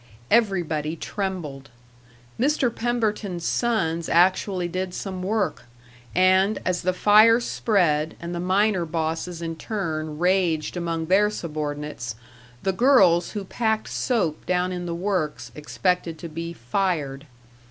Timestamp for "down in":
14.47-14.87